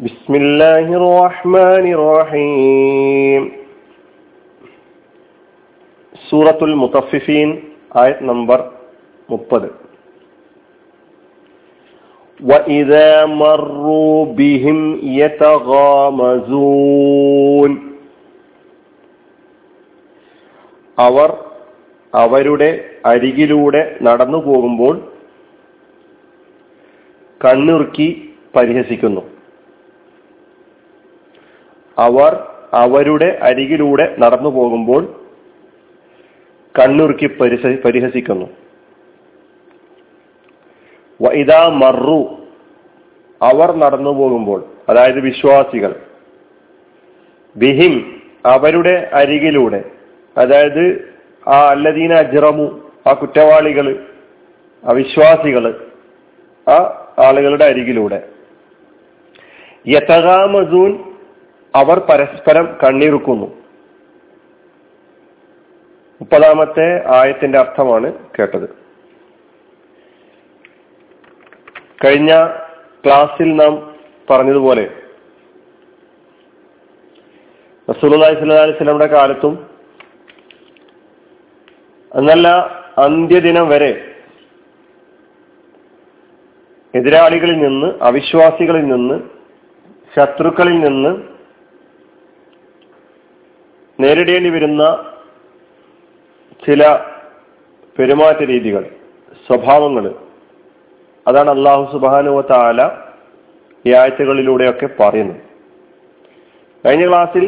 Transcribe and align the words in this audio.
بسم 0.00 0.32
الله 0.34 0.86
الرحمن 0.92 1.84
الرحيم 1.92 3.42
സൂറത്തുൽ 6.22 6.72
മുത്തഫിഫീൻ 6.82 7.48
ആയത് 8.00 8.22
നമ്പർ 8.30 8.58
മുപ്പത് 9.28 9.68
وإذا 12.40 13.10
مروا 13.34 14.18
بهم 14.34 14.78
يتغامزون 16.36 17.72
അവർ 20.98 21.30
അവരുടെ 22.12 22.68
അരികിലൂടെ 23.04 23.82
നടന്നു 24.00 24.38
പോകുമ്പോൾ 24.38 24.94
കണ്ണുറുക്കി 27.40 28.08
പരിഹസിക്കുന്നു 28.54 29.22
അവർ 31.99 32.47
അവരുടെ 32.73 33.39
അരികിലൂടെ 33.41 34.15
നടന്നു 34.19 34.49
പോകുമ്പോൾ 34.49 35.25
കണ്ണുറുക്കി 36.79 37.25
പരിഹസിക്കുന്നു. 37.85 38.45
വൈദാ 41.21 41.67
മറു. 41.67 42.37
അവർ 43.41 43.75
നടന്നു 43.75 44.09
പോകുമ്പോൾ 44.09 44.63
അതായത് 44.89 45.19
വിശ്വാസികൾ 45.19 45.95
ബിഹിം 47.55 48.21
അവരുടെ 48.45 49.09
അരികിലൂടെ 49.13 49.83
അതായത് 50.37 51.13
ആ 51.47 51.69
അല്ലദീന 51.69 52.13
അജ്റമു 52.13 52.91
ആ 53.07 53.13
കുറ്റവാളികൾ 53.13 54.05
അവിശ്വാസികൾ 54.83 55.87
ആ 56.69 57.07
ആളുകളുടെ 57.19 57.65
അരികിലൂടെ. 57.65 58.29
യഥകാമസൂൻ 59.87 61.10
അവർ 61.75 61.99
പരസ്പരം 61.99 62.77
കണ്ണിറുക്കുന്നു 62.83 63.47
മുപ്പതാമത്തെ 66.21 67.03
ആയത്തിന്റെ 67.15 67.59
അർത്ഥമാണ് 67.59 68.13
കേട്ടത്. 68.13 68.69
കഴിഞ്ഞ 72.05 72.31
ക്ലാസ്സിൽ 73.05 73.55
നാം 73.55 73.95
പറഞ്ഞതുപോലെ 74.29 74.85
റസൂലി 77.89 78.15
കാലത്തും 79.05 79.67
എന്നല്ല 82.11 82.47
അന്ത്യദിനം 82.97 83.69
വരെ 83.69 83.91
എതിരാളികളിൽ 86.95 87.57
നിന്ന് 87.57 88.03
അവിശ്വാസികളിൽ 88.03 88.85
നിന്ന് 88.87 89.19
ശത്രുക്കളിൽ 90.15 90.79
നിന്ന് 90.79 91.30
നേരിടേണ്ടി 94.01 94.49
വരുന്ന 94.49 94.83
ചില 96.65 96.81
പെരുമാറ്റ 97.95 98.41
രീതികൾ 98.43 98.83
സ്വഭാവങ്ങൾ 99.47 100.05
അതാണ് 101.25 101.49
അള്ളാഹു 101.49 101.83
സുബാനുവ 101.91 102.41
താല 102.51 102.81
ഈ 103.85 103.91
ആഴ്ചകളിലൂടെയൊക്കെ 103.93 104.87
പറയുന്നത്. 104.99 105.41
കഴിഞ്ഞ 106.83 107.07
ക്ലാസ്സിൽ 107.07 107.45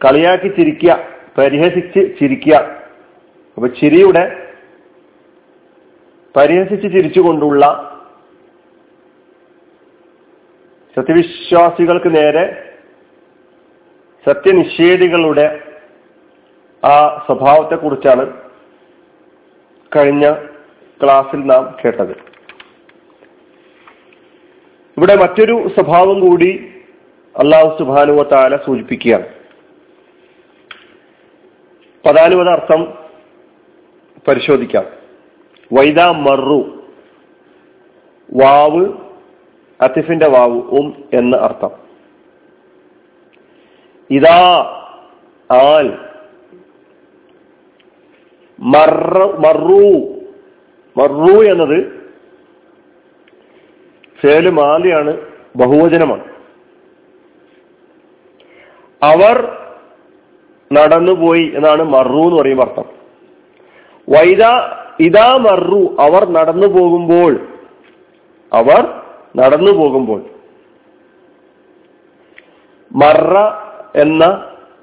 കളിയാക്കി 0.00 0.48
ചിരിക്കുക 0.48 0.92
പരിഹസിച്ച് 1.38 2.00
ചിരിക്കുക 2.20 2.56
അപ്പൊ 3.56 3.68
ചിരിയുടെ 3.80 4.24
പരിഹസിച്ച് 6.34 6.88
ചിരിച്ചുകൊണ്ടുള്ള 6.88 7.64
സത്യവിശ്വാസികൾക്ക് 10.96 12.10
നേരെ 12.16 12.44
സത്യനിഷേധികളുടെ 14.28 15.60
ആ 16.84 17.22
സ്വഭാവത്തെ 17.26 17.76
കുറിച്ചാണ് 17.76 18.36
കഴിഞ്ഞ 19.96 20.34
ക്ലാസ്സിൽ 21.02 21.36
നാം 21.36 21.76
കേട്ടത്. 21.84 22.10
ഇവിടെ 24.96 25.16
മറ്റൊരു 25.16 25.68
സ്വഭാവം 25.68 26.20
കൂടി 26.20 26.72
അള്ളാഹു 27.38 27.78
സുബാനുവ 27.78 28.22
താല 28.22 28.56
സൂചിപ്പിക്കുകയാണ്. 28.56 29.26
പതാനുവത 32.06 32.48
അർത്ഥം 32.48 32.94
പരിശോധിക്കാം. 34.28 34.84
വൈദ 35.72 36.00
മറു 36.00 36.84
വാവ് 38.32 38.92
അത്തിഫിന്റെ 39.80 40.28
വാവ് 40.28 40.56
ഉം 40.56 41.04
എന്ന 41.14 41.36
അർത്ഥം. 41.36 41.79
ഇതാ 44.10 44.66
ആൽ. 45.50 45.98
മറു 48.60 49.36
മറു. 49.38 50.14
എന്നത് 51.44 52.10
ഫേൽ 54.20 54.50
മാലിയാണ് 54.50 55.16
ബഹുവചനമാണ്. 55.56 56.24
അവർ 59.02 59.58
നടന്നുപോയി 60.72 61.52
എന്നാണ് 61.54 61.82
മറു 61.82 62.08
എന്ന് 62.08 62.36
പറയുമ്പോൾ 62.36 62.64
അർത്ഥം. 62.64 62.84
വൈദ 64.08 64.38
ഇതാ 65.00 65.36
മറു 65.36 65.96
അവർ 66.00 66.28
നടന്നു 66.28 66.66
പോകുമ്പോൾ. 66.66 67.40
അവർ 68.52 69.02
നടന്നു 69.36 69.72
പോകുമ്പോൾ. 69.72 70.22
മറ 72.92 73.60
എന്ന 73.96 74.24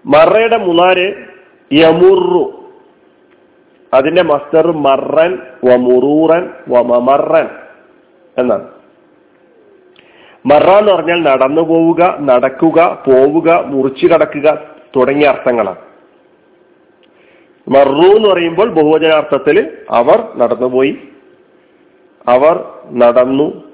മറയുടെ 0.06 0.56
മുനാര് 0.56 1.14
യമുറു. 1.72 2.52
അതിന്റെ 3.94 4.22
മസ്തർ 4.22 4.72
മറൻ 4.72 5.38
വമുറൂറൻ 5.64 6.50
വമറൻ 6.69 7.48
എന്നാണ്. 8.38 8.68
മറ 10.47 10.70
എന്ന് 10.70 10.92
പറഞ്ഞാൽ 10.92 11.22
നടന്നു 11.22 11.62
പോവുക 11.62 12.16
നടക്കുക 12.20 13.03
പോവുക 13.08 13.64
മുറിച്ചു 13.66 14.06
കടക്കുക 14.06 14.58
തുടങ്ങിയ 14.97 15.28
അർത്ഥങ്ങളാണ്. 15.28 15.85
മറു 17.69 18.16
എന്ന് 18.16 18.28
പറയുമ്പോൾ 18.28 18.69
ബഹുവചനാർത്ഥത്തിൽ 18.71 19.78
അവർ 19.91 20.32
നടന്നുപോയി. 20.37 20.99
അവർ 22.28 22.81
നടന്നു 22.91 23.72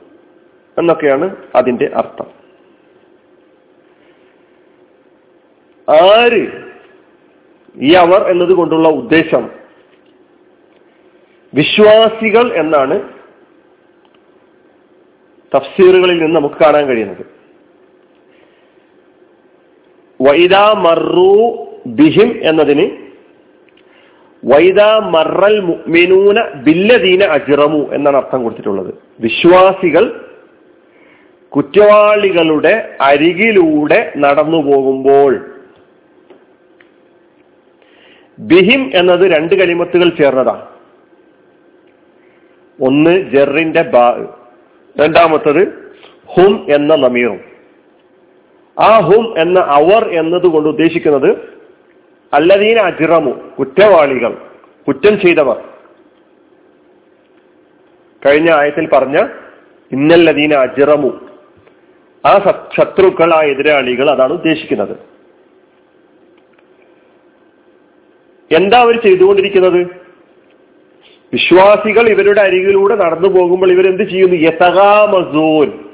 എന്നൊക്കെയാണ് 0.79 1.37
അതിന്റെ 1.55 1.91
അർത്ഥം. 1.95 2.27
ആര് 5.95 6.65
ഈ 7.77 7.93
അവർ 7.93 8.31
എന്നത് 8.31 8.53
കൊണ്ടുള്ള 8.53 8.89
ഉദ്ദേശം? 8.89 9.51
വിശ്വാസികൾ 11.55 12.55
എന്നാണ് 12.55 13.09
തഫ്സീറുകളിൽ 15.57 16.19
നിന്ന് 16.19 16.37
നമുക്ക് 16.37 16.55
കാണാൻ 16.55 16.87
കഴിയുന്നത്. 16.87 17.27
വൈദ 20.23 20.55
മറു 20.55 21.67
ബിഹിം 21.87 22.49
എന്നതിന് 22.49 23.02
വൈദ 24.43 24.81
മറൽ 25.15 25.57
മുഅ്മിനൂന 25.69 26.39
ബില്ലദീന 26.67 27.23
അജ്റമു 27.37 27.83
എന്നാണ് 27.97 28.17
അർത്ഥം 28.21 28.41
കൊടുത്തിട്ടുള്ളത്. 28.45 28.93
വിശ്വാസികൾ 29.25 30.05
കുറ്റവാളികളുടെ 31.53 32.75
അരികിലൂടെ 33.09 34.01
നടന്നു 34.25 34.61
പോകുമ്പോൾ 34.69 35.33
ബിഹിം 38.39 38.83
എന്നത് 39.01 39.25
രണ്ട് 39.35 39.55
കലിമത്തുകൾ 39.61 40.09
ചേർന്നതാണ് 40.21 40.67
ഒന്ന് 42.79 43.15
ജെറിന്റെ 43.33 43.83
ബാ 43.95 44.07
രണ്ടാമത്തത് 44.97 45.63
ഹും 46.35 46.53
എന്ന 46.77 46.93
നമീറും. 47.05 47.41
ആ 48.77 48.93
ഹും 49.09 49.25
എന്ന 49.43 49.59
അവർ 49.79 50.03
എന്നതുകൊണ്ട് 50.21 50.69
ഉദ്ദേശിക്കുന്നത് 50.69 51.31
അല്ലദീന 52.33 52.79
അജിറമു 52.79 53.31
കുറ്റവാളികൾ 53.59 54.37
കുറ്റം 54.87 55.21
ചെയ്തവർ. 55.21 55.65
കഴിഞ്ഞ 58.27 58.51
ആയത്തിൽ 58.51 58.89
പറഞ്ഞ 58.89 59.27
ഇന്നല്ലതീന 59.93 60.55
അജിറമു 60.55 61.21
ആ 62.27 62.39
ശത്രുക്കൾ 62.79 63.35
ആ 63.35 63.43
എതിരാളികൾ 63.43 64.11
അതാണ് 64.11 64.33
ഉദ്ദേശിക്കുന്നത്. 64.33 64.97
എന്താ 68.55 68.81
അവർ 68.81 69.03
ചെയ്തുകൊണ്ടിരിക്കുന്നത്? 69.03 69.81
വിശ്വാസികൾ 71.33 72.09
ഇവരുടെ 72.09 72.41
അരികിലൂടെ 72.41 72.95
നടന്നു 72.95 73.29
പോകുമ്പോൾ 73.29 73.71
ഇവർ 73.71 73.73
ഇവരെന്ത് 73.73 74.03
ചെയ്യുന്നു? 74.11 74.37
യതകാമസൂൻ. 74.37 75.85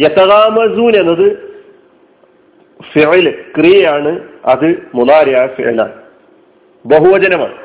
യതകാമസൂൻ 0.00 0.96
എന്നത് 0.96 1.55
ഫിഅൽ 2.92 3.26
ക്രിയയാണ് 3.56 4.12
അത് 4.52 4.68
മുതാരിയായ 4.94 5.46
ഫിഅലാണ് 5.56 5.94
ബഹുവചനമാണ്. 6.84 7.56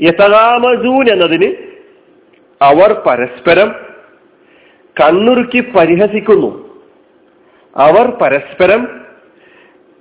യഥാമസൂൻ 0.00 1.06
എന്നതിന് 1.14 1.48
അവർ 2.60 2.90
പരസ്പരം 3.06 3.70
കണ്ണുറുക്കി 4.96 5.60
പരിഹസിക്കുന്നു. 5.76 6.50
അവർ 7.76 8.06
പരസ്പരം 8.20 8.82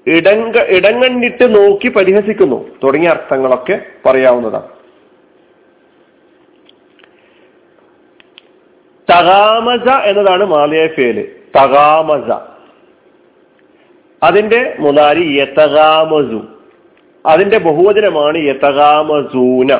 ഇടങ്ക 0.07 0.57
ഇടങ്ങണ്ണിട്ട് 0.77 1.45
നോക്കി 1.55 1.89
പരിഹസിക്കുന്നു. 1.97 2.59
തുടങ്ങിയ 2.83 3.09
അർത്ഥങ്ങളൊക്കെ 3.09 3.75
പറയാവുന്നതാണ്. 4.05 4.69
തകാമസ 9.07 9.87
എന്നതാണ് 10.09 10.43
മാലിയ 10.55 10.87
ഫേൽ 10.95 11.17
തകാമസ 11.57 12.29
അതിന്റെ 14.23 14.75
മുതാരി 14.79 15.25
യതകാമസു 15.39 16.47
അതിന്റെ 17.25 17.57
ബഹുവചനമാണ് 17.57 18.37
യതകാമസൂന 18.37 19.75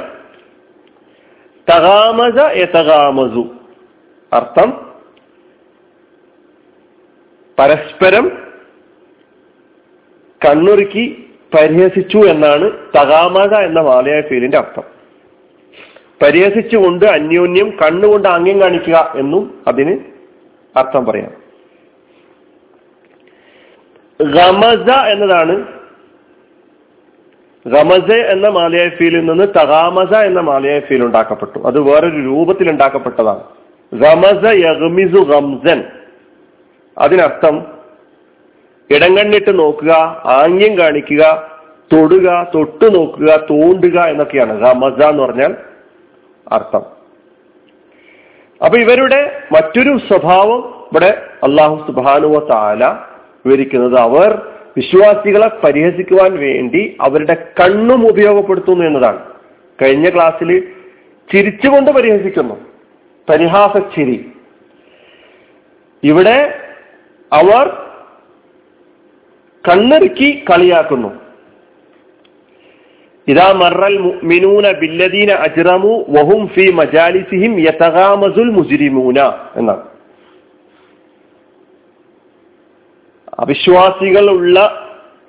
തകാമസ 1.68 2.58
യതകാമസു 2.58 3.44
അർത്ഥം 4.34 4.70
പരസ്പരം 7.60 8.32
കണ്ണുറുക്കി 10.46 11.26
പരിഹസിച്ചു 11.56 12.18
എന്നാണ് 12.18 12.72
തകാമത 12.72 13.54
എന്ന 13.56 13.80
മാലയായ 13.82 14.22
ഫീലിന്റെ 14.22 14.58
അർത്ഥം. 14.58 14.84
പരിഹസിച്ചുകൊണ്ട് 16.22 17.06
അന്യോന്യം 17.06 17.70
കണ്ണുകൊണ്ട് 17.70 18.28
ആംഗ്യം 18.28 18.62
കാണിക്കുക 18.62 19.14
എന്നും 19.16 19.64
അതിന് 19.68 20.00
അർത്ഥം 20.76 21.06
പറയാം. 21.06 21.39
ഗമസ 24.22 24.90
എന്നതാണ്. 24.92 25.68
റമസ 27.66 28.12
എന്ന 28.12 28.48
മാലയായ 28.48 28.90
ഫീലിൽ 28.90 29.26
നിന്ന് 29.26 29.48
തകാമസ 29.60 30.14
എന്ന 30.14 30.40
മാലയായ 30.40 30.80
ഫീൽ 30.80 31.06
ഉണ്ടാക്കപ്പെട്ടു. 31.06 31.60
അത് 31.60 31.80
വേറൊരു 31.80 32.18
രൂപത്തിൽ 32.18 32.70
ഉണ്ടാക്കപ്പെട്ടതാണ്. 32.70 33.44
റമസ 33.94 34.54
യഗ്മിസു 34.54 35.24
ഗംസൻ. 35.24 35.84
അതിനർത്ഥം 36.98 37.66
ഇടങ്കണ്ണിട്ട് 38.92 39.60
നോക്കുക 39.60 39.92
ആംഗ്യം 40.26 40.80
കാണിക്കുക 40.80 41.52
തൊടുക 41.94 42.48
തൊട്ടു 42.56 42.86
നോക്കുക 42.86 43.38
തോണ്ടുക 43.50 44.00
എന്നൊക്കെയാണ്. 44.00 44.62
റമസ 44.62 45.04
എന്ന് 45.04 45.24
പറഞ്ഞാൽ 45.24 45.56
അർത്ഥം. 46.52 46.82
അപ്പൊ 48.66 48.78
ഇവരുടെ 48.78 49.44
മറ്റൊരു 49.52 49.98
സ്വഭാവം 49.98 50.88
ഇവിടെ 50.92 51.28
അള്ളാഹു 51.44 51.92
സുബാനുവ 51.92 52.48
താല 52.50 53.09
വിവരിക്കുന്നത് 53.46 54.00
അവർ 54.00 54.42
വിശ്വാസികളെ 54.78 55.48
പരിഹസിക്കുവാൻ 55.48 56.38
വേണ്ടി 56.38 56.98
അവരുടെ 57.02 57.34
കണ്ണും 57.34 58.08
ഉപയോഗപ്പെടുത്തുന്നു 58.08 58.86
എന്നതാണ്. 58.86 59.20
കഴിഞ്ഞ 59.82 60.10
ക്ലാസ്സിൽ 60.10 60.60
ചിരിച്ചുകൊണ്ട് 61.34 61.92
പരിഹസിക്കുന്നു. 61.92 62.56
പരിഹാസച്ചിരി. 63.30 64.32
ഇവിടെ 66.04 66.60
അവർ 67.34 67.68
കണ്ണിറുക്കി 69.70 70.46
കളിയാക്കുന്നു. 70.50 71.20
ഇതാ 73.28 73.52
മറൽ 73.52 74.20
മിനൂന 74.24 74.72
ബില്ലദീന 74.72 75.32
അജ്റമു 75.32 76.06
വഹും 76.10 76.48
ഫി 76.48 76.72
മജാലിസിഹിം 76.72 77.60
യതഗാമസുൽ 77.60 78.50
മുജ്രിമൂന 78.50 79.20
എന്നാണ്. 79.56 79.99
അവിശ്വാസികൾ 83.42 84.30
ഉള്ള 84.30 84.58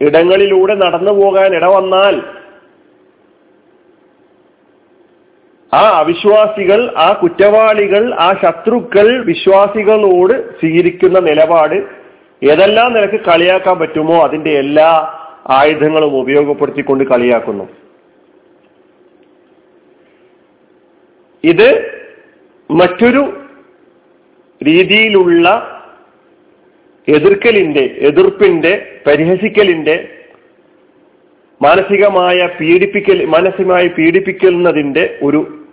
ഇടങ്ങളിലൂടെ 0.00 0.74
നടന്നു 0.74 1.12
പോകാൻ 1.12 1.54
ഇട 1.54 1.64
വന്നാൽ 1.64 2.14
ആ 5.72 5.82
അവിശ്വാസികൾ 5.98 6.80
ആ 6.96 7.12
കുറ്റവാളികൾ 7.12 8.14
ആ 8.14 8.28
ശത്രുക്കൾ 8.42 9.24
വിശ്വാസികളോട് 9.24 10.34
സ്വീകരിക്കുന്ന 10.60 11.18
നിലപാട് 11.18 11.76
ഏതെല്ലാം 12.42 12.92
നിനക്ക് 12.92 13.20
കളിയാക്കാൻ 13.20 13.78
പറ്റുമോ 13.78 14.16
അതിന്റെ 14.22 14.50
എല്ലാ 14.50 14.88
ആയുധങ്ങളും 15.48 16.16
ഉപയോഗപ്പെടുത്തിക്കൊണ്ട് 16.20 17.04
കളിയാക്കുന്നു. 17.04 17.66
ഇത് 21.44 21.68
മറ്റൊരു 22.70 23.22
രീതിയിലുള്ള 24.60 25.46
എതിർക്കലിന്റെ 27.08 27.94
എതിർപ്പിന്റെ 27.98 29.00
പരിഹസിക്കലിന്റെ 29.06 30.08
മാനസികമായ 31.62 32.48
പീഡിപ്പിക്കൽ 32.60 33.24
മാനസികമായി 33.24 33.88
പീഡിപ്പിക്കുന്നതിന്റെ 33.88 35.18
ഒരു 35.22 35.64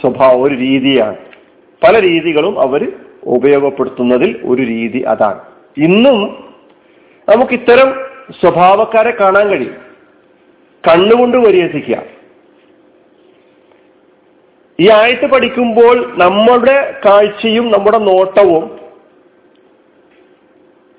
സ്വഭാവം 0.00 0.42
ഒരു 0.42 0.54
രീതിയാണ്. 0.54 1.16
പല 1.84 2.02
രീതികളും 2.02 2.60
അവർ 2.60 2.92
ഉപയോഗപ്പെടുത്തുന്നതിൽ 3.24 4.40
ഒരു 4.44 4.62
രീതി 4.62 4.98
അതാണ്. 4.98 5.40
ഇന്നും 5.76 6.44
നമുക്ക് 7.28 7.52
ഇത്തരം 7.52 8.06
സ്വഭാവക്കാരെ 8.40 9.10
കാണാൻ 9.10 9.48
കഴിയും. 9.48 9.76
കണ്ണുകൊണ്ട് 10.88 11.36
പരിഹസിക്കുക 11.36 12.02
ഈ 14.80 14.90
ആയത്ത് 14.90 15.26
പഠിക്കുമ്പോൾ 15.26 16.18
നമ്മുടെ 16.18 17.00
കാഴ്ചയും 17.06 17.70
നമ്മുടെ 17.70 17.98
നോട്ടവും 17.98 18.85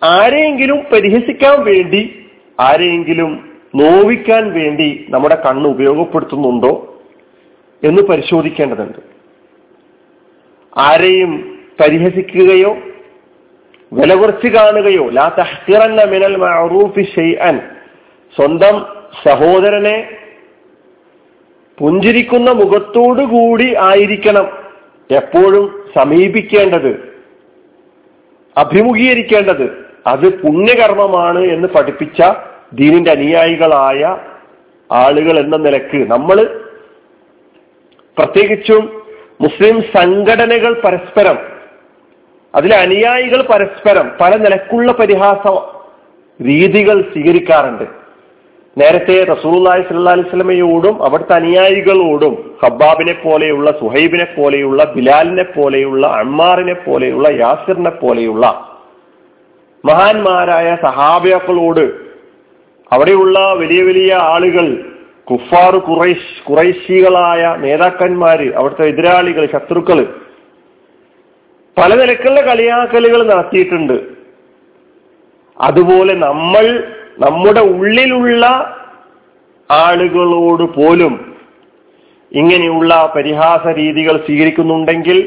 ആരെയെങ്കിലും 0.02 0.80
പരിഹസിക്കാൻ 0.94 1.64
വേണ്ടി 1.66 2.02
ആരെയെങ്കിലും 2.60 3.32
നോവിക്കാൻ 3.76 4.52
വേണ്ടി 4.52 5.06
നമ്മുടെ 5.10 5.38
കണ്ണ് 5.46 5.68
ഉപയോഗപ്പെടുത്തുന്നുണ്ടോ 5.70 7.00
എന്ന് 7.84 8.02
പരിശോധിക്കേണ്ടതുണ്ട്. 8.02 9.00
ആരെയും 10.78 11.32
പരിഹസിക്കുകയോ 11.80 12.78
വില 13.94 14.14
കുറച്ച് 14.16 14.48
കാണുകയോ 14.48 15.10
ലാ 15.10 15.28
മിനൽ 16.06 16.38
മഅറൂഫി 16.38 17.04
സ്വന്തം 18.36 18.76
സഹോദരനെ 19.26 19.98
പുഞ്ചിരിക്കുന്ന 21.78 22.50
മുഖത്തോടു 22.52 23.22
കൂടി 23.22 23.76
ആയിരിക്കണം 23.76 24.48
എപ്പോഴും 25.10 25.66
സമീപിക്കേണ്ടത് 25.96 26.92
അഭിമുഖീകരിക്കേണ്ടത്. 28.58 29.87
അത് 30.08 30.42
പുണ്യകർമ്മമാണ് 30.42 31.40
എന്ന് 31.40 31.68
പഠിപ്പിച്ച 31.68 32.22
ദീനിന്റെ 32.74 33.12
അനുയായികളായ 33.12 34.18
ആളുകൾ 34.92 35.40
എന്ന 35.40 35.58
നിലയ്ക്ക് 35.58 36.12
നമ്മൾ 36.12 36.60
പ്രത്യേകിച്ചും 38.18 39.04
മുസ്ലിം 39.42 39.82
സംഘടനകൾ 39.82 40.82
പരസ്പരം 40.86 41.38
അതിലെ 42.56 42.76
അനുയായികൾ 42.76 43.42
പരസ്പരം 43.42 44.12
പല 44.22 44.36
നിലക്കുള്ള 44.36 44.92
പരിഹാസ 44.92 45.48
രീതികൾ 46.42 47.02
സ്വീകരിക്കാറുണ്ട്. 47.02 47.84
നേരത്തെ 48.78 49.24
റസൂലി 49.24 49.82
സല്ലാ 49.82 50.12
അലിസ്ലമയോടും 50.12 51.06
അവിടുത്തെ 51.06 51.34
അനുയായികളോടും 51.34 52.58
ഹബ്ബാബിനെ 52.64 53.14
പോലെയുള്ള 53.14 53.72
സുഹൈബിനെ 53.72 54.26
പോലെയുള്ള 54.38 54.84
ബിലാലിനെ 54.84 55.44
പോലെയുള്ള 55.44 56.08
അമ്മാറിനെ 56.08 56.74
പോലെയുള്ള 56.74 57.28
യാസിറിനെ 57.28 57.90
പോലെയുള്ള 57.90 58.77
മഹാന്മാരായ 59.86 60.78
സഹാബിയാക്കളോട് 60.82 61.86
അവിടെയുള്ള 62.92 63.54
വലിയ 63.54 63.84
വലിയ 63.84 64.14
ആളുകൾ 64.14 64.94
കുഫാർ 65.32 65.76
കുറൈഷ് 65.78 66.44
കുറൈശികളായ 66.44 67.56
നേതാക്കന്മാര് 67.60 68.54
അവിടുത്തെ 68.54 68.86
എതിരാളികൾ 68.86 69.46
ശത്രുക്കൾ 69.46 70.00
പല 71.78 71.96
നിലക്കുള്ള 71.96 72.42
കളിയാക്കലുകൾ 72.42 73.28
നടത്തിയിട്ടുണ്ട്. 73.28 73.98
അതുപോലെ 75.62 76.14
നമ്മൾ 76.14 76.66
നമ്മുടെ 77.20 77.62
ഉള്ളിലുള്ള 77.62 78.46
ആളുകളോട് 79.72 80.64
പോലും 80.64 81.14
ഇങ്ങനെയുള്ള 82.32 83.14
പരിഹാസ 83.16 83.68
രീതികൾ 83.68 84.18
സ്വീകരിക്കുന്നുണ്ടെങ്കിൽ 84.18 85.20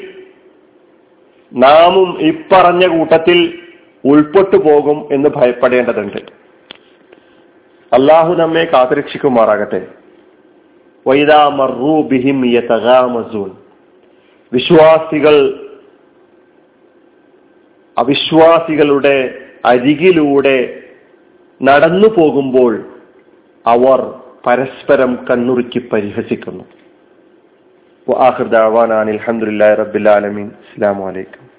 നാമും 1.52 2.20
ഇപ്പറഞ്ഞ 2.20 2.86
കൂട്ടത്തിൽ 2.86 3.38
ഉൾപ്പെട്ടു 4.04 4.56
പോകും 4.56 5.08
എന്ന് 5.12 5.28
ഭയപ്പെടേണ്ടതുണ്ട്. 5.36 6.18
അള്ളാഹു 7.92 8.34
നമ്മെ 8.34 8.64
കാത്തുരക്ഷിക്കുമാറാകട്ടെ. 8.64 9.86
വിശ്വാസികൾ 14.52 15.66
അവിശ്വാസികളുടെ 17.98 19.38
അരികിലൂടെ 19.64 20.82
നടന്നു 21.62 22.08
പോകുമ്പോൾ 22.08 22.84
അവർ 23.66 24.14
പരസ്പരം 24.46 25.18
കണ്ണുറുക്കി 25.30 25.88
പരിഹസിക്കുന്നു. 25.92 26.64
അലഹമുല്ലാ 28.98 29.74
റബിലാലമീൻ 29.74 30.46
അസ്സാം 30.46 31.00
വലൈക്കും 31.00 31.49